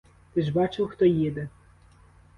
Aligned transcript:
Ти 0.33 0.41
ж 0.41 0.53
бачив, 0.53 0.87
хто 0.87 1.05
їде? 1.05 1.49